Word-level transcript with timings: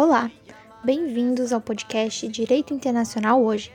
Olá, 0.00 0.30
bem-vindos 0.84 1.52
ao 1.52 1.60
podcast 1.60 2.28
Direito 2.28 2.72
Internacional 2.72 3.42
Hoje. 3.42 3.72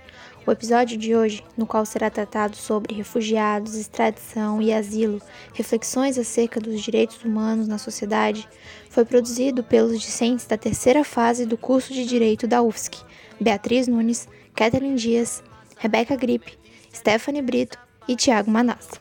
O 0.48 0.52
episódio 0.54 0.98
de 0.98 1.14
hoje, 1.14 1.44
no 1.58 1.68
qual 1.68 1.86
será 1.86 2.10
tratado 2.10 2.56
sobre 2.56 2.96
refugiados, 2.96 3.76
extradição 3.76 4.62
e 4.62 4.72
asilo, 4.72 5.22
reflexões 5.54 6.18
acerca 6.18 6.62
dos 6.62 6.82
direitos 6.82 7.22
humanos 7.26 7.68
na 7.68 7.78
sociedade, 7.78 8.48
foi 8.90 9.04
produzido 9.04 9.66
pelos 9.66 10.00
discentes 10.00 10.46
da 10.46 10.58
terceira 10.58 11.04
fase 11.04 11.46
do 11.46 11.58
curso 11.58 11.92
de 11.92 12.06
Direito 12.06 12.48
da 12.48 12.62
UFSC, 12.62 13.04
Beatriz 13.38 13.90
Nunes, 13.90 14.26
Kathleen 14.56 14.96
Dias, 14.96 15.44
Rebeca 15.76 16.16
Gripe, 16.16 16.58
Stephanie 16.94 17.42
Brito 17.42 17.78
e 18.08 18.16
Tiago 18.16 18.50
Manassa. 18.50 18.98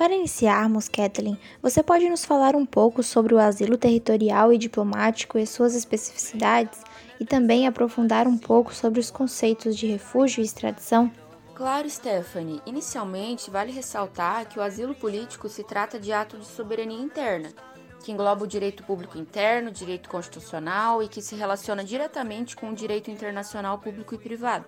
Para 0.00 0.14
iniciarmos, 0.14 0.88
Kathleen, 0.88 1.38
você 1.60 1.82
pode 1.82 2.08
nos 2.08 2.24
falar 2.24 2.56
um 2.56 2.64
pouco 2.64 3.02
sobre 3.02 3.34
o 3.34 3.38
asilo 3.38 3.76
territorial 3.76 4.50
e 4.50 4.56
diplomático 4.56 5.38
e 5.38 5.46
suas 5.46 5.74
especificidades 5.74 6.80
e 7.20 7.26
também 7.26 7.66
aprofundar 7.66 8.26
um 8.26 8.38
pouco 8.38 8.74
sobre 8.74 8.98
os 8.98 9.10
conceitos 9.10 9.76
de 9.76 9.86
refúgio 9.86 10.40
e 10.40 10.44
extradição? 10.46 11.12
Claro, 11.54 11.90
Stephanie. 11.90 12.62
Inicialmente, 12.64 13.50
vale 13.50 13.72
ressaltar 13.72 14.48
que 14.48 14.58
o 14.58 14.62
asilo 14.62 14.94
político 14.94 15.50
se 15.50 15.62
trata 15.62 16.00
de 16.00 16.14
ato 16.14 16.38
de 16.38 16.46
soberania 16.46 16.98
interna, 16.98 17.52
que 18.02 18.10
engloba 18.10 18.44
o 18.44 18.48
direito 18.48 18.82
público 18.84 19.18
interno, 19.18 19.70
direito 19.70 20.08
constitucional 20.08 21.02
e 21.02 21.08
que 21.08 21.20
se 21.20 21.34
relaciona 21.34 21.84
diretamente 21.84 22.56
com 22.56 22.70
o 22.70 22.74
direito 22.74 23.10
internacional 23.10 23.76
público 23.76 24.14
e 24.14 24.18
privado. 24.18 24.64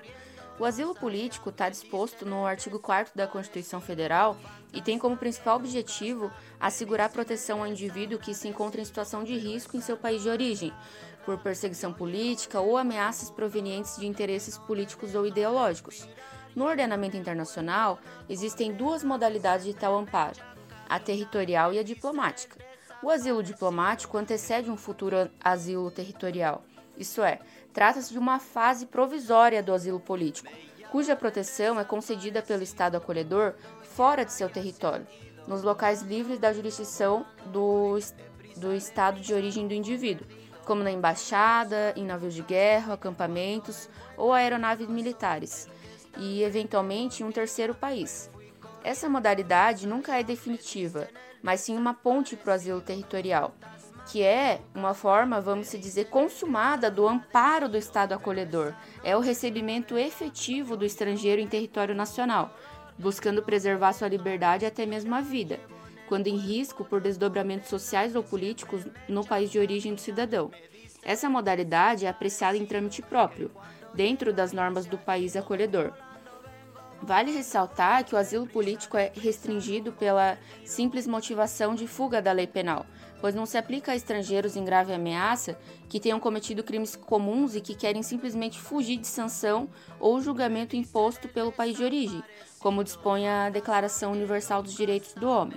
O 0.62 0.64
asilo 0.64 0.94
político 0.94 1.50
está 1.50 1.68
disposto 1.68 2.24
no 2.24 2.46
artigo 2.46 2.78
4 2.78 3.14
da 3.16 3.26
Constituição 3.26 3.80
Federal 3.80 4.36
e 4.72 4.80
tem 4.80 4.96
como 4.96 5.16
principal 5.16 5.56
objetivo 5.56 6.30
assegurar 6.60 7.10
proteção 7.10 7.58
ao 7.58 7.66
indivíduo 7.66 8.16
que 8.16 8.32
se 8.32 8.46
encontra 8.46 8.80
em 8.80 8.84
situação 8.84 9.24
de 9.24 9.36
risco 9.36 9.76
em 9.76 9.80
seu 9.80 9.96
país 9.96 10.22
de 10.22 10.28
origem, 10.28 10.72
por 11.24 11.36
perseguição 11.38 11.92
política 11.92 12.60
ou 12.60 12.76
ameaças 12.76 13.28
provenientes 13.28 13.96
de 13.96 14.06
interesses 14.06 14.56
políticos 14.56 15.16
ou 15.16 15.26
ideológicos. 15.26 16.06
No 16.54 16.66
ordenamento 16.66 17.16
internacional, 17.16 17.98
existem 18.28 18.72
duas 18.72 19.02
modalidades 19.02 19.66
de 19.66 19.74
tal 19.74 19.98
amparo: 19.98 20.38
a 20.88 21.00
territorial 21.00 21.72
e 21.72 21.80
a 21.80 21.82
diplomática. 21.82 22.64
O 23.02 23.10
asilo 23.10 23.42
diplomático 23.42 24.16
antecede 24.16 24.70
um 24.70 24.76
futuro 24.76 25.28
asilo 25.42 25.90
territorial, 25.90 26.62
isso 27.02 27.22
é, 27.22 27.38
Trata-se 27.72 28.12
de 28.12 28.18
uma 28.18 28.38
fase 28.38 28.86
provisória 28.86 29.62
do 29.62 29.72
asilo 29.72 29.98
político, 29.98 30.50
cuja 30.90 31.16
proteção 31.16 31.80
é 31.80 31.84
concedida 31.84 32.42
pelo 32.42 32.62
Estado 32.62 32.96
acolhedor 32.96 33.54
fora 33.82 34.24
de 34.24 34.32
seu 34.32 34.48
território, 34.48 35.06
nos 35.48 35.62
locais 35.62 36.02
livres 36.02 36.38
da 36.38 36.52
jurisdição 36.52 37.24
do, 37.46 37.98
do 38.56 38.74
Estado 38.74 39.20
de 39.20 39.32
origem 39.32 39.66
do 39.66 39.72
indivíduo, 39.72 40.26
como 40.66 40.82
na 40.82 40.90
embaixada, 40.90 41.94
em 41.96 42.04
navios 42.04 42.34
de 42.34 42.42
guerra, 42.42 42.92
acampamentos 42.92 43.88
ou 44.16 44.34
aeronaves 44.34 44.88
militares, 44.88 45.66
e 46.18 46.42
eventualmente 46.42 47.22
em 47.22 47.26
um 47.26 47.32
terceiro 47.32 47.74
país. 47.74 48.30
Essa 48.84 49.08
modalidade 49.08 49.86
nunca 49.86 50.18
é 50.18 50.22
definitiva, 50.22 51.08
mas 51.42 51.60
sim 51.60 51.76
uma 51.76 51.94
ponte 51.94 52.36
para 52.36 52.50
o 52.50 52.54
asilo 52.54 52.82
territorial 52.82 53.54
que 54.10 54.22
é 54.22 54.60
uma 54.74 54.94
forma, 54.94 55.40
vamos 55.40 55.68
se 55.68 55.78
dizer, 55.78 56.06
consumada 56.06 56.90
do 56.90 57.06
amparo 57.06 57.68
do 57.68 57.76
Estado 57.76 58.12
acolhedor. 58.12 58.74
É 59.04 59.16
o 59.16 59.20
recebimento 59.20 59.96
efetivo 59.96 60.76
do 60.76 60.84
estrangeiro 60.84 61.40
em 61.40 61.46
território 61.46 61.94
nacional, 61.94 62.56
buscando 62.98 63.42
preservar 63.42 63.92
sua 63.92 64.08
liberdade 64.08 64.64
e 64.64 64.68
até 64.68 64.84
mesmo 64.84 65.14
a 65.14 65.20
vida, 65.20 65.60
quando 66.08 66.26
em 66.26 66.36
risco 66.36 66.84
por 66.84 67.00
desdobramentos 67.00 67.68
sociais 67.68 68.14
ou 68.16 68.22
políticos 68.22 68.86
no 69.08 69.24
país 69.24 69.50
de 69.50 69.58
origem 69.58 69.94
do 69.94 70.00
cidadão. 70.00 70.50
Essa 71.02 71.28
modalidade 71.28 72.06
é 72.06 72.08
apreciada 72.08 72.56
em 72.56 72.66
trâmite 72.66 73.02
próprio, 73.02 73.50
dentro 73.94 74.32
das 74.32 74.52
normas 74.52 74.86
do 74.86 74.98
país 74.98 75.36
acolhedor. 75.36 75.92
Vale 77.02 77.32
ressaltar 77.32 78.04
que 78.04 78.14
o 78.14 78.18
asilo 78.18 78.46
político 78.46 78.96
é 78.96 79.10
restringido 79.12 79.90
pela 79.92 80.38
simples 80.64 81.04
motivação 81.06 81.74
de 81.74 81.88
fuga 81.88 82.22
da 82.22 82.30
lei 82.30 82.46
penal, 82.46 82.86
pois 83.22 83.36
não 83.36 83.46
se 83.46 83.56
aplica 83.56 83.92
a 83.92 83.96
estrangeiros 83.96 84.56
em 84.56 84.64
grave 84.64 84.92
ameaça 84.92 85.56
que 85.88 86.00
tenham 86.00 86.18
cometido 86.18 86.64
crimes 86.64 86.96
comuns 86.96 87.54
e 87.54 87.60
que 87.60 87.72
querem 87.72 88.02
simplesmente 88.02 88.58
fugir 88.58 88.96
de 88.96 89.06
sanção 89.06 89.70
ou 90.00 90.20
julgamento 90.20 90.74
imposto 90.74 91.28
pelo 91.28 91.52
país 91.52 91.76
de 91.76 91.84
origem, 91.84 92.20
como 92.58 92.82
dispõe 92.82 93.28
a 93.28 93.48
Declaração 93.48 94.10
Universal 94.10 94.60
dos 94.60 94.74
Direitos 94.74 95.14
do 95.14 95.28
Homem. 95.28 95.56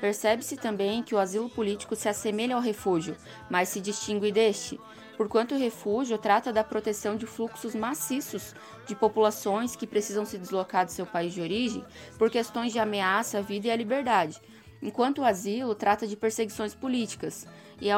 Percebe-se 0.00 0.56
também 0.56 1.02
que 1.02 1.14
o 1.14 1.18
asilo 1.18 1.50
político 1.50 1.94
se 1.94 2.08
assemelha 2.08 2.56
ao 2.56 2.62
refúgio, 2.62 3.14
mas 3.50 3.68
se 3.68 3.82
distingue 3.82 4.32
deste, 4.32 4.80
porquanto 5.18 5.54
o 5.54 5.58
refúgio 5.58 6.16
trata 6.16 6.54
da 6.54 6.64
proteção 6.64 7.16
de 7.16 7.26
fluxos 7.26 7.74
maciços 7.74 8.54
de 8.86 8.94
populações 8.94 9.76
que 9.76 9.86
precisam 9.86 10.24
se 10.24 10.38
deslocar 10.38 10.86
do 10.86 10.90
seu 10.90 11.04
país 11.04 11.34
de 11.34 11.42
origem 11.42 11.84
por 12.18 12.30
questões 12.30 12.72
de 12.72 12.78
ameaça 12.78 13.38
à 13.38 13.40
vida 13.42 13.68
e 13.68 13.70
à 13.70 13.76
liberdade, 13.76 14.40
enquanto 14.84 15.22
o 15.22 15.24
asilo 15.24 15.74
trata 15.74 16.06
de 16.06 16.14
perseguições 16.14 16.74
políticas 16.74 17.46
e 17.80 17.88
é 17.88 17.94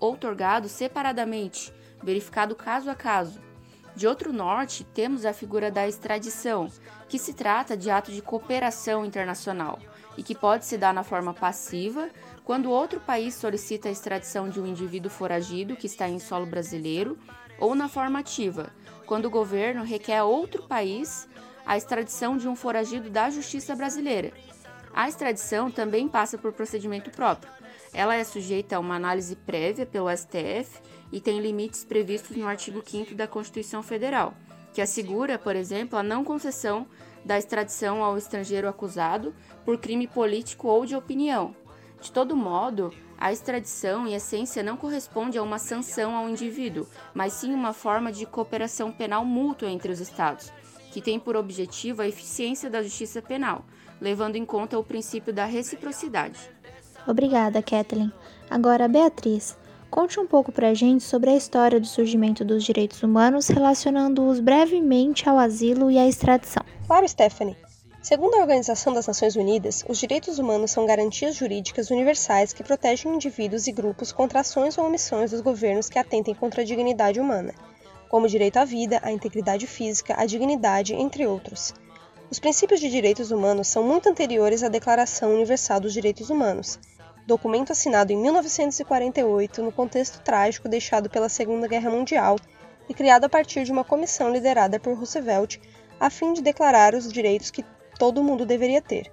outorgado 0.00 0.68
separadamente, 0.68 1.72
verificado 2.02 2.56
caso 2.56 2.90
a 2.90 2.94
caso. 2.94 3.40
De 3.94 4.08
outro 4.08 4.32
norte, 4.32 4.82
temos 4.82 5.24
a 5.24 5.32
figura 5.32 5.70
da 5.70 5.86
extradição, 5.86 6.68
que 7.08 7.18
se 7.18 7.34
trata 7.34 7.76
de 7.76 7.90
ato 7.90 8.10
de 8.10 8.22
cooperação 8.22 9.04
internacional 9.04 9.78
e 10.16 10.22
que 10.22 10.34
pode 10.34 10.64
se 10.64 10.78
dar 10.78 10.94
na 10.94 11.04
forma 11.04 11.34
passiva, 11.34 12.08
quando 12.42 12.70
outro 12.70 12.98
país 13.00 13.34
solicita 13.34 13.88
a 13.88 13.92
extradição 13.92 14.48
de 14.48 14.60
um 14.60 14.66
indivíduo 14.66 15.10
foragido 15.10 15.76
que 15.76 15.86
está 15.86 16.08
em 16.08 16.18
solo 16.18 16.46
brasileiro, 16.46 17.18
ou 17.58 17.74
na 17.74 17.88
forma 17.88 18.18
ativa, 18.18 18.70
quando 19.06 19.26
o 19.26 19.30
governo 19.30 19.84
requer 19.84 20.18
a 20.18 20.24
outro 20.24 20.62
país 20.64 21.28
a 21.64 21.76
extradição 21.76 22.36
de 22.36 22.48
um 22.48 22.56
foragido 22.56 23.10
da 23.10 23.30
justiça 23.30 23.76
brasileira. 23.76 24.32
A 24.94 25.08
extradição 25.08 25.70
também 25.70 26.06
passa 26.06 26.38
por 26.38 26.52
procedimento 26.52 27.10
próprio. 27.10 27.52
Ela 27.92 28.14
é 28.14 28.22
sujeita 28.22 28.76
a 28.76 28.80
uma 28.80 28.94
análise 28.94 29.34
prévia 29.34 29.84
pelo 29.84 30.08
STF 30.08 30.80
e 31.10 31.20
tem 31.20 31.40
limites 31.40 31.84
previstos 31.84 32.36
no 32.36 32.46
artigo 32.46 32.82
5 32.84 33.14
da 33.14 33.26
Constituição 33.26 33.82
Federal, 33.82 34.34
que 34.72 34.80
assegura, 34.80 35.38
por 35.38 35.56
exemplo, 35.56 35.98
a 35.98 36.02
não 36.02 36.24
concessão 36.24 36.86
da 37.24 37.36
extradição 37.36 38.04
ao 38.04 38.16
estrangeiro 38.16 38.68
acusado 38.68 39.34
por 39.64 39.78
crime 39.78 40.06
político 40.06 40.68
ou 40.68 40.86
de 40.86 40.94
opinião, 40.94 41.56
de 42.04 42.12
todo 42.12 42.36
modo, 42.36 42.92
a 43.16 43.32
extradição, 43.32 44.06
em 44.06 44.14
essência, 44.14 44.62
não 44.62 44.76
corresponde 44.76 45.38
a 45.38 45.42
uma 45.42 45.58
sanção 45.58 46.14
ao 46.14 46.28
indivíduo, 46.28 46.86
mas 47.14 47.32
sim 47.32 47.54
uma 47.54 47.72
forma 47.72 48.12
de 48.12 48.26
cooperação 48.26 48.92
penal 48.92 49.24
mútua 49.24 49.70
entre 49.70 49.90
os 49.90 50.00
Estados, 50.00 50.52
que 50.94 51.02
tem 51.02 51.18
por 51.18 51.34
objetivo 51.34 52.02
a 52.02 52.06
eficiência 52.06 52.70
da 52.70 52.80
justiça 52.80 53.20
penal, 53.20 53.64
levando 54.00 54.36
em 54.36 54.46
conta 54.46 54.78
o 54.78 54.84
princípio 54.84 55.32
da 55.32 55.44
reciprocidade. 55.44 56.38
Obrigada, 57.04 57.60
Kathleen. 57.60 58.12
Agora, 58.48 58.86
Beatriz, 58.86 59.58
conte 59.90 60.20
um 60.20 60.26
pouco 60.26 60.52
pra 60.52 60.72
gente 60.72 61.02
sobre 61.02 61.30
a 61.30 61.36
história 61.36 61.80
do 61.80 61.86
surgimento 61.88 62.44
dos 62.44 62.62
direitos 62.62 63.02
humanos, 63.02 63.48
relacionando-os 63.48 64.38
brevemente 64.38 65.28
ao 65.28 65.36
asilo 65.36 65.90
e 65.90 65.98
à 65.98 66.06
extradição. 66.06 66.62
Claro, 66.86 67.08
Stephanie. 67.08 67.56
Segundo 68.00 68.36
a 68.36 68.42
Organização 68.42 68.92
das 68.92 69.08
Nações 69.08 69.34
Unidas, 69.34 69.84
os 69.88 69.98
direitos 69.98 70.38
humanos 70.38 70.70
são 70.70 70.86
garantias 70.86 71.34
jurídicas 71.34 71.90
universais 71.90 72.52
que 72.52 72.62
protegem 72.62 73.12
indivíduos 73.12 73.66
e 73.66 73.72
grupos 73.72 74.12
contra 74.12 74.40
ações 74.40 74.78
ou 74.78 74.86
omissões 74.86 75.32
dos 75.32 75.40
governos 75.40 75.88
que 75.88 75.98
atentem 75.98 76.36
contra 76.36 76.62
a 76.62 76.64
dignidade 76.64 77.18
humana, 77.18 77.52
como 78.08 78.26
o 78.26 78.28
direito 78.28 78.58
à 78.58 78.64
vida, 78.64 79.00
à 79.02 79.10
integridade 79.10 79.66
física, 79.66 80.14
à 80.16 80.26
dignidade, 80.26 80.94
entre 80.94 81.26
outros. 81.26 81.74
Os 82.30 82.38
princípios 82.38 82.80
de 82.80 82.90
direitos 82.90 83.30
humanos 83.30 83.68
são 83.68 83.82
muito 83.82 84.08
anteriores 84.08 84.62
à 84.62 84.68
Declaração 84.68 85.34
Universal 85.34 85.80
dos 85.80 85.92
Direitos 85.92 86.30
Humanos, 86.30 86.78
documento 87.26 87.72
assinado 87.72 88.12
em 88.12 88.16
1948 88.16 89.62
no 89.62 89.72
contexto 89.72 90.20
trágico 90.22 90.68
deixado 90.68 91.08
pela 91.08 91.28
Segunda 91.28 91.66
Guerra 91.66 91.90
Mundial 91.90 92.36
e 92.88 92.94
criado 92.94 93.24
a 93.24 93.28
partir 93.28 93.64
de 93.64 93.72
uma 93.72 93.84
comissão 93.84 94.30
liderada 94.30 94.78
por 94.78 94.96
Roosevelt 94.96 95.58
a 95.98 96.10
fim 96.10 96.32
de 96.32 96.42
declarar 96.42 96.94
os 96.94 97.12
direitos 97.12 97.50
que 97.50 97.64
todo 97.98 98.22
mundo 98.22 98.44
deveria 98.44 98.82
ter. 98.82 99.12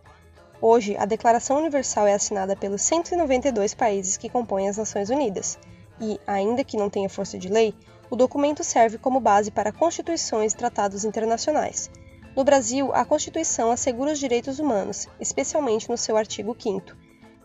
Hoje, 0.62 0.96
a 0.98 1.06
Declaração 1.06 1.58
Universal 1.58 2.08
é 2.08 2.14
assinada 2.14 2.56
pelos 2.56 2.82
192 2.82 3.74
países 3.74 4.18
que 4.18 4.30
compõem 4.30 4.70
as 4.70 4.78
Nações 4.78 5.10
Unidas, 5.10 5.58
e, 6.00 6.20
ainda 6.28 6.64
que 6.64 6.78
não 6.78 6.90
tenha 6.90 7.10
força 7.10 7.38
de 7.38 7.48
lei, 7.48 7.74
o 8.12 8.16
documento 8.18 8.62
serve 8.62 8.98
como 8.98 9.22
base 9.22 9.50
para 9.50 9.72
constituições 9.72 10.52
e 10.52 10.58
tratados 10.58 11.06
internacionais. 11.06 11.90
No 12.36 12.44
Brasil, 12.44 12.94
a 12.94 13.06
Constituição 13.06 13.72
assegura 13.72 14.12
os 14.12 14.20
direitos 14.20 14.60
humanos, 14.60 15.08
especialmente 15.18 15.90
no 15.90 15.98
seu 15.98 16.18
artigo 16.18 16.54
5, 16.60 16.92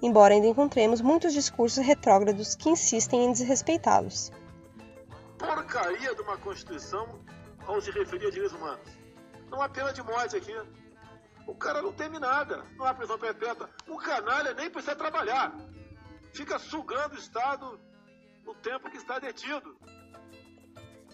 embora 0.02 0.34
ainda 0.34 0.48
encontremos 0.48 1.00
muitos 1.00 1.32
discursos 1.32 1.84
retrógrados 1.84 2.56
que 2.56 2.68
insistem 2.68 3.26
em 3.26 3.32
desrespeitá-los. 3.32 4.32
Porcaria 5.38 6.12
de 6.16 6.22
uma 6.22 6.36
Constituição 6.36 7.06
ao 7.64 7.80
se 7.80 7.92
referir 7.92 8.26
a 8.26 8.30
direitos 8.30 8.56
humanos. 8.56 8.88
Não 9.48 9.62
há 9.62 9.68
pena 9.68 9.92
de 9.92 10.02
morte 10.02 10.36
aqui. 10.36 10.54
O 11.46 11.54
cara 11.54 11.80
não 11.80 11.92
teme 11.92 12.18
nada, 12.18 12.64
não 12.76 12.86
há 12.86 12.92
prisão 12.92 13.16
perpétua. 13.16 13.70
O 13.86 13.96
canalha 13.98 14.52
nem 14.54 14.68
precisa 14.68 14.96
trabalhar. 14.96 15.56
Fica 16.34 16.58
sugando 16.58 17.14
o 17.14 17.18
Estado 17.18 17.78
no 18.44 18.52
tempo 18.56 18.90
que 18.90 18.96
está 18.96 19.20
detido. 19.20 19.76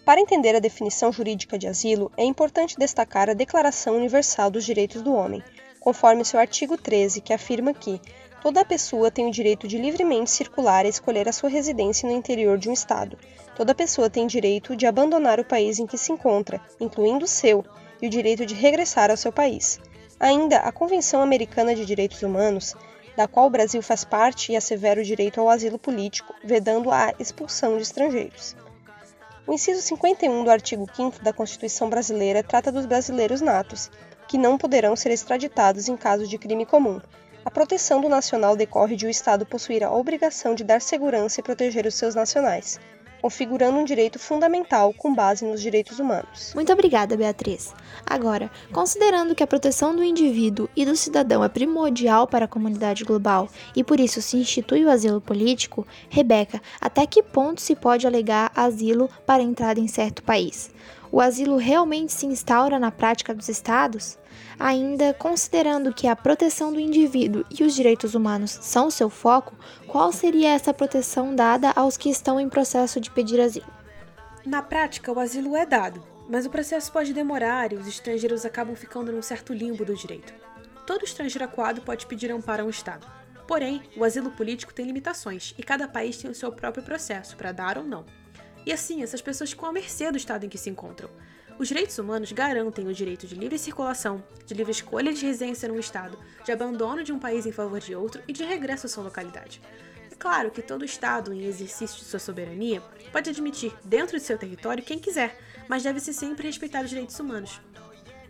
Para 0.05 0.19
entender 0.19 0.53
a 0.53 0.59
definição 0.59 1.13
jurídica 1.13 1.57
de 1.57 1.65
asilo, 1.65 2.11
é 2.17 2.25
importante 2.25 2.77
destacar 2.77 3.29
a 3.29 3.33
Declaração 3.33 3.95
Universal 3.95 4.51
dos 4.51 4.65
Direitos 4.65 5.01
do 5.01 5.13
Homem, 5.13 5.41
conforme 5.79 6.25
seu 6.25 6.37
artigo 6.41 6.77
13, 6.77 7.21
que 7.21 7.31
afirma 7.31 7.73
que 7.73 8.01
toda 8.41 8.65
pessoa 8.65 9.09
tem 9.09 9.27
o 9.27 9.31
direito 9.31 9.65
de 9.65 9.77
livremente 9.77 10.29
circular 10.29 10.85
e 10.85 10.89
escolher 10.89 11.29
a 11.29 11.31
sua 11.31 11.49
residência 11.49 12.07
no 12.09 12.13
interior 12.13 12.57
de 12.57 12.69
um 12.69 12.73
Estado. 12.73 13.17
Toda 13.55 13.73
pessoa 13.73 14.09
tem 14.09 14.27
direito 14.27 14.75
de 14.75 14.85
abandonar 14.85 15.39
o 15.39 15.45
país 15.45 15.79
em 15.79 15.87
que 15.87 15.97
se 15.97 16.11
encontra, 16.11 16.59
incluindo 16.81 17.23
o 17.23 17.27
seu, 17.27 17.63
e 18.01 18.07
o 18.07 18.09
direito 18.09 18.45
de 18.45 18.55
regressar 18.55 19.09
ao 19.09 19.15
seu 19.15 19.31
país. 19.31 19.79
Ainda, 20.19 20.57
a 20.57 20.71
Convenção 20.73 21.21
Americana 21.21 21.73
de 21.73 21.85
Direitos 21.85 22.21
Humanos, 22.21 22.75
da 23.15 23.25
qual 23.25 23.47
o 23.47 23.49
Brasil 23.49 23.81
faz 23.81 24.03
parte 24.03 24.51
e 24.51 24.57
assevera 24.57 24.99
o 24.99 25.05
direito 25.05 25.39
ao 25.39 25.49
asilo 25.49 25.79
político, 25.79 26.35
vedando 26.43 26.91
a 26.91 27.13
expulsão 27.17 27.77
de 27.77 27.83
estrangeiros. 27.83 28.62
O 29.45 29.53
inciso 29.53 29.81
51 29.81 30.43
do 30.43 30.49
artigo 30.49 30.87
5 30.93 31.21
da 31.21 31.33
Constituição 31.33 31.89
Brasileira 31.89 32.41
trata 32.41 32.71
dos 32.71 32.85
brasileiros 32.85 33.41
natos, 33.41 33.91
que 34.27 34.37
não 34.37 34.57
poderão 34.57 34.95
ser 34.95 35.11
extraditados 35.11 35.89
em 35.89 35.97
caso 35.97 36.25
de 36.25 36.37
crime 36.37 36.65
comum. 36.65 37.01
A 37.43 37.51
proteção 37.51 37.99
do 37.99 38.07
nacional 38.07 38.55
decorre 38.55 38.95
de 38.95 39.05
o 39.05 39.09
Estado 39.09 39.45
possuir 39.45 39.83
a 39.83 39.91
obrigação 39.91 40.55
de 40.55 40.63
dar 40.63 40.81
segurança 40.81 41.41
e 41.41 41.43
proteger 41.43 41.85
os 41.85 41.95
seus 41.95 42.15
nacionais 42.15 42.79
configurando 43.23 43.77
um 43.77 43.85
direito 43.85 44.19
fundamental 44.19 44.93
com 44.93 45.15
base 45.15 45.45
nos 45.45 45.61
direitos 45.61 45.97
humanos. 45.97 46.51
Muito 46.53 46.73
obrigada, 46.73 47.15
Beatriz. 47.15 47.73
Agora, 48.05 48.51
considerando 48.73 49.33
que 49.33 49.41
a 49.41 49.47
proteção 49.47 49.95
do 49.95 50.03
indivíduo 50.03 50.67
e 50.75 50.85
do 50.85 50.93
cidadão 50.93 51.41
é 51.41 51.47
primordial 51.47 52.27
para 52.27 52.43
a 52.43 52.49
comunidade 52.49 53.05
global 53.05 53.47
e 53.73 53.81
por 53.81 53.97
isso 53.97 54.21
se 54.21 54.35
institui 54.35 54.83
o 54.83 54.89
asilo 54.89 55.21
político, 55.21 55.87
Rebeca, 56.09 56.61
até 56.81 57.05
que 57.07 57.23
ponto 57.23 57.61
se 57.61 57.77
pode 57.77 58.05
alegar 58.05 58.51
asilo 58.53 59.09
para 59.25 59.41
entrada 59.41 59.79
em 59.79 59.87
certo 59.87 60.21
país? 60.21 60.69
O 61.09 61.21
asilo 61.21 61.55
realmente 61.55 62.11
se 62.11 62.25
instaura 62.25 62.77
na 62.77 62.91
prática 62.91 63.33
dos 63.33 63.47
estados? 63.47 64.17
Ainda 64.59 65.13
considerando 65.13 65.93
que 65.93 66.07
a 66.07 66.15
proteção 66.15 66.71
do 66.71 66.79
indivíduo 66.79 67.45
e 67.49 67.63
os 67.63 67.75
direitos 67.75 68.15
humanos 68.15 68.57
são 68.61 68.89
seu 68.89 69.09
foco, 69.09 69.55
qual 69.87 70.11
seria 70.11 70.53
essa 70.53 70.73
proteção 70.73 71.35
dada 71.35 71.71
aos 71.75 71.97
que 71.97 72.09
estão 72.09 72.39
em 72.39 72.49
processo 72.49 72.99
de 72.99 73.11
pedir 73.11 73.39
asilo? 73.39 73.71
Na 74.45 74.61
prática, 74.61 75.11
o 75.11 75.19
asilo 75.19 75.55
é 75.55 75.65
dado, 75.65 76.03
mas 76.29 76.45
o 76.45 76.49
processo 76.49 76.91
pode 76.91 77.13
demorar 77.13 77.71
e 77.71 77.75
os 77.75 77.87
estrangeiros 77.87 78.45
acabam 78.45 78.75
ficando 78.75 79.11
num 79.11 79.21
certo 79.21 79.53
limbo 79.53 79.85
do 79.85 79.95
direito. 79.95 80.33
Todo 80.85 81.05
estrangeiro 81.05 81.45
acuado 81.45 81.81
pode 81.81 82.05
pedir 82.05 82.31
amparo 82.31 82.63
a 82.63 82.65
um 82.65 82.69
Estado. 82.69 83.07
Porém, 83.47 83.81
o 83.97 84.03
asilo 84.03 84.31
político 84.31 84.73
tem 84.73 84.85
limitações 84.85 85.53
e 85.57 85.63
cada 85.63 85.87
país 85.87 86.17
tem 86.17 86.29
o 86.31 86.35
seu 86.35 86.51
próprio 86.51 86.83
processo 86.83 87.35
para 87.35 87.51
dar 87.51 87.77
ou 87.77 87.83
não. 87.83 88.05
E 88.65 88.71
assim, 88.71 89.03
essas 89.03 89.21
pessoas 89.21 89.49
ficam 89.49 89.69
à 89.69 89.73
mercê 89.73 90.09
do 90.11 90.17
estado 90.17 90.45
em 90.45 90.49
que 90.49 90.57
se 90.57 90.69
encontram. 90.69 91.09
Os 91.59 91.67
direitos 91.67 91.97
humanos 91.99 92.31
garantem 92.31 92.87
o 92.87 92.93
direito 92.93 93.27
de 93.27 93.35
livre 93.35 93.59
circulação, 93.59 94.23
de 94.45 94.53
livre 94.53 94.71
escolha 94.71 95.13
de 95.13 95.23
residência 95.23 95.69
num 95.69 95.79
estado, 95.79 96.17
de 96.43 96.51
abandono 96.51 97.03
de 97.03 97.13
um 97.13 97.19
país 97.19 97.45
em 97.45 97.51
favor 97.51 97.79
de 97.79 97.95
outro 97.95 98.21
e 98.27 98.33
de 98.33 98.43
regresso 98.43 98.87
à 98.87 98.89
sua 98.89 99.03
localidade. 99.03 99.61
É 100.11 100.15
claro 100.15 100.49
que 100.49 100.61
todo 100.61 100.83
Estado, 100.83 101.31
em 101.31 101.45
exercício 101.45 101.97
de 101.97 102.05
sua 102.05 102.19
soberania, 102.19 102.81
pode 103.11 103.29
admitir 103.29 103.71
dentro 103.83 104.17
de 104.17 104.23
seu 104.23 104.37
território 104.37 104.83
quem 104.83 104.97
quiser, 104.97 105.39
mas 105.67 105.83
deve-se 105.83 106.13
sempre 106.13 106.47
respeitar 106.47 106.83
os 106.83 106.89
direitos 106.89 107.19
humanos. 107.19 107.61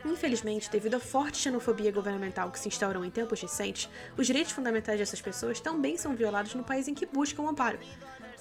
Infelizmente, 0.05 0.69
devido 0.69 0.95
à 0.95 0.99
forte 0.99 1.37
xenofobia 1.37 1.91
governamental 1.91 2.51
que 2.51 2.59
se 2.59 2.67
instaurou 2.67 3.05
em 3.05 3.09
tempos 3.09 3.41
recentes, 3.41 3.89
os 4.17 4.27
direitos 4.27 4.51
fundamentais 4.51 4.99
dessas 4.99 5.21
pessoas 5.21 5.61
também 5.61 5.97
são 5.97 6.13
violados 6.13 6.53
no 6.55 6.63
país 6.63 6.89
em 6.89 6.93
que 6.93 7.05
buscam 7.05 7.47
amparo. 7.47 7.79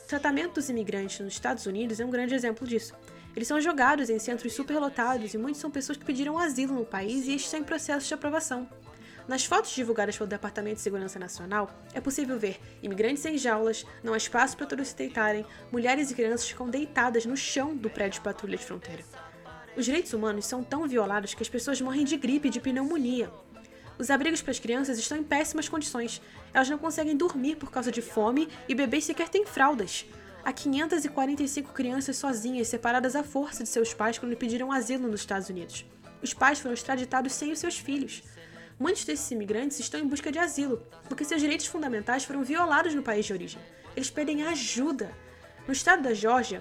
O 0.04 0.08
tratamento 0.08 0.54
dos 0.54 0.68
imigrantes 0.68 1.20
nos 1.20 1.34
Estados 1.34 1.66
Unidos 1.66 2.00
é 2.00 2.04
um 2.04 2.10
grande 2.10 2.34
exemplo 2.34 2.66
disso. 2.66 2.94
Eles 3.34 3.48
são 3.48 3.60
jogados 3.60 4.10
em 4.10 4.18
centros 4.18 4.52
superlotados 4.52 5.32
e 5.32 5.38
muitos 5.38 5.60
são 5.60 5.70
pessoas 5.70 5.96
que 5.96 6.04
pediram 6.04 6.38
asilo 6.38 6.74
no 6.74 6.84
país 6.84 7.26
e 7.26 7.34
estão 7.34 7.60
em 7.60 7.64
processo 7.64 8.06
de 8.06 8.14
aprovação. 8.14 8.68
Nas 9.26 9.44
fotos 9.44 9.70
divulgadas 9.70 10.16
pelo 10.16 10.28
Departamento 10.28 10.76
de 10.76 10.82
Segurança 10.82 11.18
Nacional, 11.18 11.70
é 11.94 12.00
possível 12.00 12.38
ver 12.38 12.60
imigrantes 12.82 13.24
em 13.24 13.38
jaulas, 13.38 13.86
não 14.02 14.12
há 14.12 14.16
espaço 14.16 14.56
para 14.56 14.66
todos 14.66 14.88
se 14.88 14.96
deitarem, 14.96 15.46
mulheres 15.70 16.10
e 16.10 16.14
crianças 16.14 16.48
ficam 16.48 16.68
deitadas 16.68 17.24
no 17.24 17.36
chão 17.36 17.76
do 17.76 17.88
prédio 17.88 18.18
de 18.18 18.24
patrulha 18.24 18.56
de 18.56 18.64
fronteira. 18.64 19.04
Os 19.76 19.84
direitos 19.84 20.12
humanos 20.12 20.44
são 20.44 20.62
tão 20.62 20.86
violados 20.86 21.34
que 21.34 21.42
as 21.42 21.48
pessoas 21.48 21.80
morrem 21.80 22.04
de 22.04 22.16
gripe 22.16 22.48
e 22.48 22.50
de 22.50 22.60
pneumonia. 22.60 23.30
Os 23.98 24.10
abrigos 24.10 24.42
para 24.42 24.50
as 24.50 24.58
crianças 24.58 24.98
estão 24.98 25.16
em 25.16 25.22
péssimas 25.22 25.68
condições. 25.68 26.20
Elas 26.52 26.68
não 26.68 26.76
conseguem 26.76 27.16
dormir 27.16 27.56
por 27.56 27.70
causa 27.70 27.92
de 27.92 28.02
fome 28.02 28.48
e 28.68 28.74
bebês 28.74 29.04
sequer 29.04 29.28
têm 29.28 29.46
fraldas. 29.46 30.04
Há 30.44 30.52
545 30.52 31.72
crianças 31.72 32.16
sozinhas, 32.16 32.66
separadas 32.66 33.14
à 33.14 33.22
força 33.22 33.62
de 33.62 33.68
seus 33.68 33.94
pais 33.94 34.18
quando 34.18 34.36
pediram 34.36 34.72
asilo 34.72 35.06
nos 35.06 35.20
Estados 35.20 35.48
Unidos. 35.48 35.86
Os 36.20 36.34
pais 36.34 36.58
foram 36.58 36.74
extraditados 36.74 37.32
sem 37.32 37.52
os 37.52 37.60
seus 37.60 37.78
filhos. 37.78 38.24
Muitos 38.78 39.04
desses 39.04 39.30
imigrantes 39.30 39.78
estão 39.78 40.00
em 40.00 40.06
busca 40.06 40.32
de 40.32 40.40
asilo, 40.40 40.82
porque 41.08 41.24
seus 41.24 41.40
direitos 41.40 41.66
fundamentais 41.66 42.24
foram 42.24 42.42
violados 42.42 42.92
no 42.92 43.04
país 43.04 43.24
de 43.24 43.32
origem. 43.32 43.62
Eles 43.94 44.10
pedem 44.10 44.42
ajuda. 44.42 45.12
No 45.64 45.72
estado 45.72 46.02
da 46.02 46.12
Geórgia, 46.12 46.60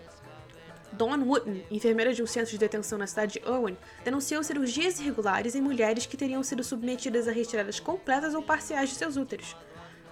Dawn 0.91 1.23
Wooten, 1.23 1.65
enfermeira 1.71 2.13
de 2.13 2.21
um 2.21 2.27
centro 2.27 2.51
de 2.51 2.59
detenção 2.59 2.99
na 2.99 3.07
cidade 3.07 3.39
de 3.39 3.49
Owen, 3.49 3.75
denunciou 4.03 4.43
cirurgias 4.43 4.99
irregulares 4.99 5.55
em 5.55 5.61
mulheres 5.61 6.05
que 6.05 6.17
teriam 6.17 6.43
sido 6.43 6.63
submetidas 6.63 7.27
a 7.27 7.31
retiradas 7.31 7.79
completas 7.79 8.35
ou 8.35 8.43
parciais 8.43 8.89
de 8.89 8.95
seus 8.95 9.17
úteros. 9.17 9.55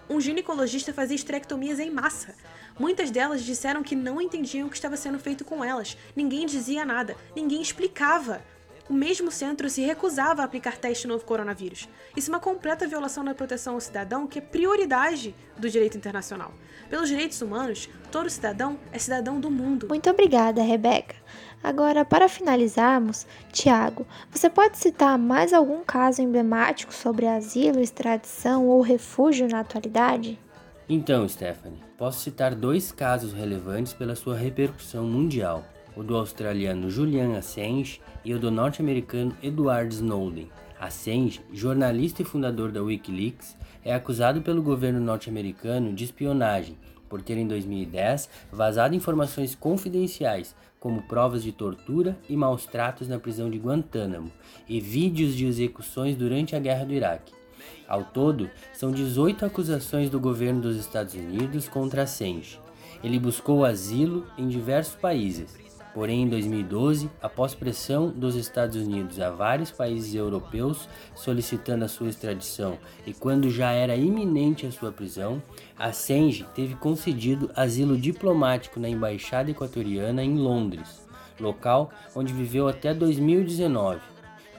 Um 0.10 0.20
ginecologista 0.20 0.92
fazia 0.92 1.16
esterectomias 1.16 1.80
em 1.80 1.92
massa. 1.92 2.34
Muitas 2.80 3.12
delas 3.12 3.44
disseram 3.44 3.84
que 3.84 3.94
não 3.94 4.22
entendiam 4.22 4.68
o 4.68 4.70
que 4.70 4.78
estava 4.78 4.96
sendo 4.96 5.20
feito 5.20 5.44
com 5.44 5.64
elas. 5.64 5.98
Ninguém 6.16 6.46
dizia 6.46 6.86
nada, 6.86 7.18
ninguém 7.36 7.62
explicava. 7.62 8.42
O 8.90 8.94
mesmo 8.94 9.30
centro 9.30 9.70
se 9.70 9.82
recusava 9.82 10.42
a 10.42 10.46
aplicar 10.46 10.78
teste 10.78 11.06
no 11.06 11.14
novo 11.14 11.26
coronavírus. 11.26 11.88
Isso 12.18 12.32
é 12.32 12.34
uma 12.34 12.40
completa 12.40 12.88
violação 12.88 13.24
da 13.24 13.36
proteção 13.36 13.76
ao 13.76 13.82
cidadão, 13.82 14.26
que 14.26 14.40
é 14.40 14.42
prioridade 14.42 15.36
do 15.58 15.70
direito 15.70 15.96
internacional. 15.96 16.54
Pelos 16.90 17.10
direitos 17.10 17.40
humanos, 17.40 17.88
todo 18.12 18.30
cidadão 18.30 18.80
é 18.92 18.98
cidadão 18.98 19.40
do 19.40 19.52
mundo. 19.52 19.88
Muito 19.90 20.10
obrigada, 20.10 20.64
Rebeca. 20.64 21.16
Agora, 21.62 22.04
para 22.04 22.30
finalizarmos, 22.30 23.28
Tiago, 23.52 24.08
você 24.32 24.50
pode 24.50 24.78
citar 24.78 25.20
mais 25.20 25.54
algum 25.54 25.84
caso 25.84 26.22
emblemático 26.22 26.94
sobre 26.94 27.28
asilo, 27.28 27.82
extradição 27.82 28.66
ou 28.66 28.82
refúgio 28.82 29.48
na 29.48 29.60
atualidade? 29.60 30.40
Então, 30.88 31.28
Stephanie, 31.28 31.89
posso 32.00 32.22
citar 32.22 32.56
dois 32.56 32.94
casos 32.94 33.34
relevantes 33.34 33.92
pela 33.92 34.16
sua 34.16 34.38
repercussão 34.38 35.04
mundial: 35.04 35.66
o 35.98 36.02
do 36.02 36.16
australiano 36.16 36.90
Julian 36.90 37.38
Assange 37.38 38.00
e 38.24 38.34
o 38.34 38.40
do 38.40 38.50
norte-americano 38.50 39.36
Edward 39.44 39.94
Snowden. 39.94 40.50
Assange, 40.80 41.42
jornalista 41.52 42.22
e 42.22 42.26
fundador 42.26 42.72
da 42.72 42.82
Wikileaks, 42.82 43.58
é 43.84 43.94
acusado 43.94 44.42
pelo 44.42 44.64
governo 44.64 45.02
norte-americano 45.02 45.94
de 45.94 46.06
espionagem 46.06 46.78
por 47.10 47.22
ter 47.22 47.38
em 47.38 47.46
2010 47.46 48.30
vazado 48.50 48.96
informações 48.96 49.54
confidenciais, 49.54 50.56
como 50.80 51.02
provas 51.02 51.44
de 51.44 51.52
tortura 51.52 52.18
e 52.30 52.38
maus 52.38 52.66
tratos 52.66 53.10
na 53.10 53.20
prisão 53.20 53.50
de 53.50 53.58
Guantánamo 53.58 54.32
e 54.70 54.80
vídeos 54.80 55.36
de 55.36 55.46
execuções 55.46 56.16
durante 56.16 56.56
a 56.56 56.60
guerra 56.60 56.86
do 56.86 56.94
Iraque. 56.94 57.39
Ao 57.88 58.04
todo, 58.04 58.50
são 58.74 58.92
18 58.92 59.46
acusações 59.46 60.10
do 60.10 60.20
governo 60.20 60.62
dos 60.62 60.78
Estados 60.78 61.14
Unidos 61.14 61.68
contra 61.68 62.04
Assange. 62.04 62.60
Ele 63.04 63.20
buscou 63.20 63.66
asilo 63.66 64.26
em 64.38 64.48
diversos 64.48 64.96
países, 64.96 65.58
Porém, 65.94 66.24
em 66.24 66.30
2012, 66.30 67.10
após 67.22 67.56
pressão 67.56 68.10
dos 68.10 68.36
Estados 68.36 68.76
Unidos 68.76 69.20
a 69.20 69.32
vários 69.32 69.72
países 69.72 70.14
europeus 70.14 70.88
solicitando 71.16 71.84
a 71.84 71.88
sua 71.88 72.10
extradição 72.10 72.78
e 73.08 73.14
quando 73.14 73.50
já 73.50 73.72
era 73.72 73.96
iminente 73.96 74.68
a 74.68 74.72
sua 74.72 74.92
prisão, 74.92 75.42
Assange 75.78 76.46
teve 76.54 76.76
concedido 76.76 77.50
asilo 77.56 77.98
diplomático 77.98 78.80
na 78.80 78.88
embaixada 78.88 79.50
equatoriana 79.50 80.24
em 80.24 80.38
Londres, 80.38 81.02
local 81.40 81.90
onde 82.16 82.34
viveu 82.34 82.68
até 82.68 82.94
2019, 82.94 84.00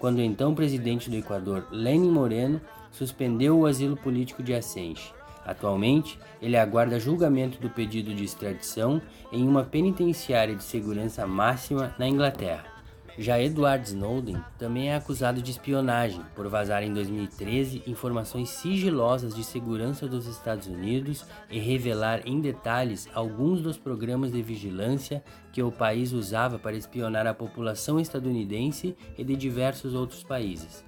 quando 0.01 0.19
o 0.19 0.23
então 0.23 0.55
presidente 0.55 1.09
do 1.09 1.17
Equador, 1.17 1.69
Lenin 1.71 2.11
Moreno, 2.11 2.61
suspendeu 2.91 3.59
o 3.59 3.67
asilo 3.67 3.97
político 3.97 4.43
de 4.43 4.55
Assange. 4.55 5.13
Atualmente, 5.45 6.19
ele 6.41 6.57
aguarda 6.57 7.01
julgamento 7.01 7.61
do 7.61 7.71
pedido 7.71 8.15
de 8.15 8.25
extradição 8.25 9.01
em 9.33 9.47
uma 9.47 9.65
penitenciária 9.65 10.55
de 10.55 10.63
segurança 10.63 11.27
máxima 11.27 11.95
na 11.99 12.07
Inglaterra. 12.07 12.71
Já 13.19 13.39
Edward 13.39 13.87
Snowden 13.87 14.43
também 14.59 14.91
é 14.91 14.97
acusado 14.97 15.43
de 15.43 15.51
espionagem 15.51 16.23
por 16.35 16.49
vazar 16.49 16.83
em 16.83 16.95
2013 16.95 17.83
informações 17.87 18.49
sigilosas 18.49 19.35
de 19.35 19.45
segurança 19.45 20.07
dos 20.07 20.27
Estados 20.27 20.69
Unidos 20.69 21.27
e 21.51 21.59
revelar 21.59 22.23
em 22.25 22.41
detalhes 22.41 23.09
alguns 23.13 23.61
dos 23.61 23.77
programas 23.77 24.33
de 24.33 24.41
vigilância 24.41 25.23
que 25.53 25.63
o 25.63 25.73
país 25.73 26.13
usava 26.13 26.59
para 26.59 26.77
espionar 26.77 27.27
a 27.27 27.35
população 27.35 28.01
estadunidense 28.01 28.97
e 29.19 29.25
de 29.25 29.37
diversos 29.37 29.93
outros 29.93 30.23
países. 30.23 30.85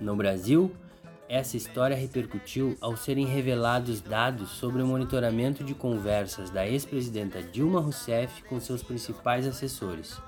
No 0.00 0.16
Brasil, 0.16 0.70
Essa 1.30 1.56
história 1.56 1.96
repercutiu 1.96 2.76
ao 2.80 2.96
serem 2.96 3.24
revelados 3.24 4.00
dados 4.00 4.50
sobre 4.50 4.82
o 4.82 4.86
monitoramento 4.86 5.62
de 5.62 5.76
conversas 5.76 6.50
da 6.50 6.66
ex-presidenta 6.66 7.40
Dilma 7.40 7.80
Rousseff 7.80 8.42
com 8.48 8.58
seus 8.58 8.82
principais 8.82 9.46
assessores. 9.46 10.20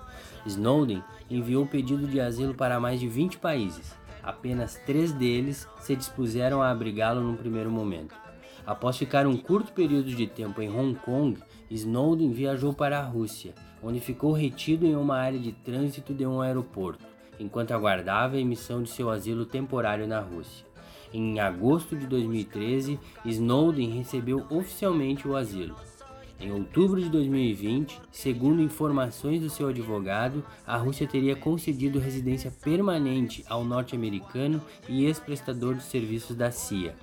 Snowden 0.46 1.02
enviou 1.28 1.66
pedido 1.66 2.06
de 2.06 2.20
asilo 2.20 2.54
para 2.54 2.78
mais 2.78 3.00
de 3.00 3.08
20 3.08 3.38
países. 3.38 3.92
Apenas 4.22 4.80
três 4.86 5.10
deles 5.10 5.66
se 5.80 5.96
dispuseram 5.96 6.62
a 6.62 6.70
abrigá-lo 6.70 7.20
num 7.20 7.34
primeiro 7.34 7.68
momento. 7.68 8.14
Após 8.64 8.96
ficar 8.96 9.26
um 9.26 9.36
curto 9.36 9.72
período 9.72 10.14
de 10.14 10.28
tempo 10.28 10.62
em 10.62 10.70
Hong 10.70 10.94
Kong, 11.00 11.36
Snowden 11.68 12.30
viajou 12.30 12.72
para 12.72 13.00
a 13.00 13.04
Rússia, 13.04 13.56
onde 13.82 13.98
ficou 13.98 14.30
retido 14.30 14.86
em 14.86 14.94
uma 14.94 15.18
área 15.18 15.40
de 15.40 15.50
trânsito 15.50 16.14
de 16.14 16.24
um 16.24 16.40
aeroporto, 16.40 17.04
enquanto 17.40 17.72
aguardava 17.72 18.36
a 18.36 18.40
emissão 18.40 18.84
de 18.84 18.90
seu 18.90 19.10
asilo 19.10 19.44
temporário 19.44 20.06
na 20.06 20.20
Rússia. 20.20 20.70
Em 21.12 21.38
agosto 21.40 21.94
de 21.94 22.06
2013, 22.06 22.98
Snowden 23.26 23.90
recebeu 23.90 24.46
oficialmente 24.48 25.28
o 25.28 25.36
asilo. 25.36 25.76
Em 26.40 26.50
outubro 26.50 27.00
de 27.00 27.08
2020, 27.10 28.00
segundo 28.10 28.62
informações 28.62 29.40
do 29.40 29.50
seu 29.50 29.68
advogado, 29.68 30.42
a 30.66 30.76
Rússia 30.76 31.06
teria 31.06 31.36
concedido 31.36 32.00
residência 32.00 32.50
permanente 32.50 33.44
ao 33.46 33.62
norte-americano 33.62 34.60
e 34.88 35.04
ex-prestador 35.04 35.74
de 35.74 35.84
serviços 35.84 36.34
da 36.34 36.50
CIA. 36.50 36.96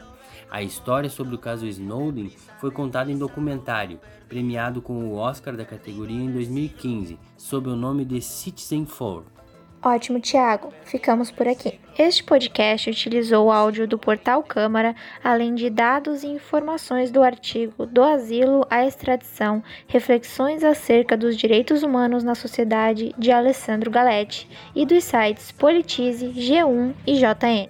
A 0.51 0.63
história 0.63 1.09
sobre 1.09 1.35
o 1.35 1.39
caso 1.39 1.67
Snowden 1.67 2.31
foi 2.59 2.71
contada 2.71 3.11
em 3.11 3.17
documentário, 3.17 3.99
premiado 4.27 4.81
com 4.81 5.05
o 5.05 5.15
Oscar 5.15 5.55
da 5.55 5.63
categoria 5.63 6.19
em 6.19 6.31
2015, 6.31 7.19
sob 7.37 7.69
o 7.69 7.75
nome 7.75 8.03
de 8.03 8.19
Citizen 8.21 8.83
4. 8.83 9.38
Ótimo, 9.81 10.19
Tiago. 10.19 10.73
Ficamos 10.83 11.31
por 11.31 11.47
aqui. 11.47 11.79
Este 11.97 12.21
podcast 12.21 12.89
utilizou 12.89 13.47
o 13.47 13.51
áudio 13.51 13.87
do 13.87 13.97
portal 13.97 14.43
Câmara, 14.43 14.93
além 15.23 15.55
de 15.55 15.69
dados 15.69 16.21
e 16.21 16.27
informações 16.27 17.09
do 17.11 17.23
artigo 17.23 17.85
Do 17.85 18.03
Asilo 18.03 18.65
à 18.69 18.85
Extradição 18.85 19.63
Reflexões 19.87 20.65
acerca 20.65 21.15
dos 21.15 21.37
Direitos 21.37 21.81
Humanos 21.81 22.25
na 22.25 22.35
Sociedade 22.35 23.15
de 23.17 23.31
Alessandro 23.31 23.89
Galetti 23.89 24.49
e 24.75 24.85
dos 24.85 25.05
sites 25.05 25.51
Politize, 25.53 26.27
G1 26.27 26.93
e 27.07 27.13
JN. 27.15 27.69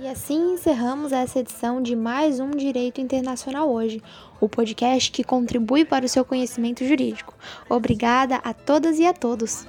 E 0.00 0.08
assim 0.08 0.54
encerramos 0.54 1.12
essa 1.12 1.38
edição 1.38 1.80
de 1.80 1.96
mais 1.96 2.40
um 2.40 2.50
Direito 2.50 3.00
Internacional 3.00 3.70
Hoje, 3.70 4.02
o 4.38 4.48
podcast 4.48 5.10
que 5.10 5.24
contribui 5.24 5.84
para 5.84 6.04
o 6.04 6.08
seu 6.08 6.24
conhecimento 6.24 6.84
jurídico. 6.84 7.34
Obrigada 7.70 8.36
a 8.36 8.52
todas 8.52 8.98
e 8.98 9.06
a 9.06 9.14
todos. 9.14 9.66